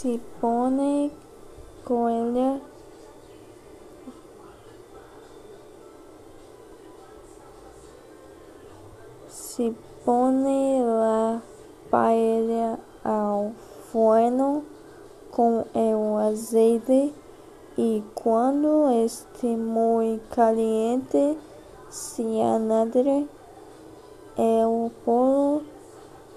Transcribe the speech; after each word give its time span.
se 0.00 0.20
pone 0.40 1.10
coelha 1.84 2.60
se 9.26 9.74
pone 10.04 10.84
la 10.84 11.42
paella 11.90 12.78
ao 13.02 13.50
forno 13.90 14.62
com 15.32 15.64
o 15.74 16.16
azeite 16.18 17.12
e 17.76 18.00
quando 18.14 18.90
este 19.04 19.48
muito 19.48 20.22
caliente 20.28 21.36
se 21.90 22.40
añade 22.40 23.26
el 24.36 24.92
pollo 25.04 25.64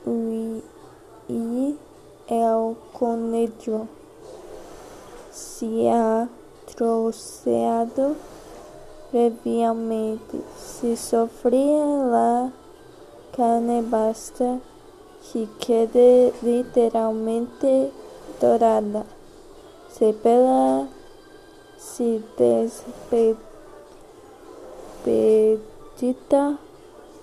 e, 0.08 0.64
e 1.30 1.78
el 2.32 2.78
se 5.32 5.90
ha 5.90 6.28
troceado 6.76 8.16
previamente 9.12 10.40
se 10.58 10.96
sofría 10.96 11.86
la 11.86 12.52
carne 13.36 13.82
basta 13.82 14.60
que 15.32 15.48
quede 15.60 16.34
literalmente 16.42 17.92
dorada. 18.40 19.04
Se 19.90 20.14
pela 20.14 20.88
se 21.78 22.22
despedita 22.38 23.38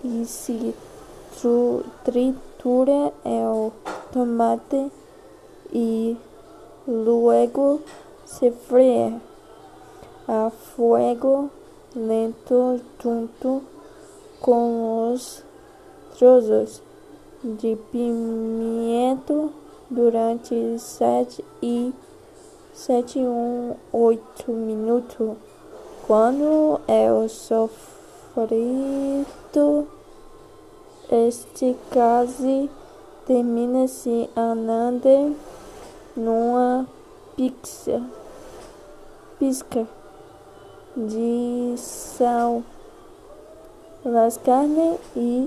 e 0.05 0.25
se 0.25 0.75
tritura 2.05 3.13
o 3.25 3.73
tomate 4.13 4.91
e 5.73 6.17
luego 6.87 7.81
se 8.25 8.51
fríe 8.51 9.21
a 10.27 10.51
fuego 10.51 11.51
lento 11.95 12.81
junto 13.03 13.63
com 14.41 15.13
os 15.13 15.43
trozos 16.19 16.83
de 17.43 17.77
pimento 17.91 19.53
durante 19.91 20.79
sete 20.79 21.45
e 21.63 21.93
sete 22.73 23.19
um 23.19 23.75
oito 23.93 24.53
minutos. 24.53 25.37
Quando 26.07 26.81
é 26.87 27.13
o 27.13 27.29
sofrito 27.29 27.79
este 31.11 31.77
quase 31.91 32.71
termina 33.29 33.87
se 33.87 34.31
andando 34.35 35.37
numa 36.17 36.89
pizza, 37.37 38.03
pisca 39.39 39.87
de 40.97 41.75
sal, 41.77 42.65
las 44.03 44.39
carnes 44.39 44.99
e 45.15 45.47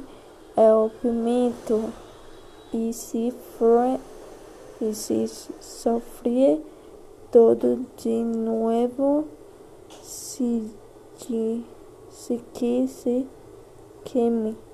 o 0.55 0.91
pimento 1.01 1.91
e 2.71 2.93
se 2.93 3.33
for 3.57 3.99
e 4.79 4.93
se 4.93 5.27
sofrer 5.59 6.61
todo 7.31 7.83
de 7.97 8.23
novo 8.23 9.25
se, 10.03 10.63
de, 11.27 11.63
se 12.11 12.37
que 12.53 12.87
se 12.87 13.25
queime. 14.05 14.70